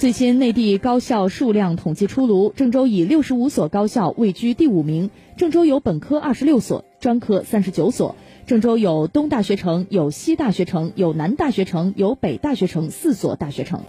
[0.00, 8.16] 最新内地高校数量统计出炉郑州以六十五所高校位居第五名郑州有本科二十六所专科三十九所
[8.46, 13.78] 郑州有东大学城有西大学城有南大学城有北大学城四所大学城。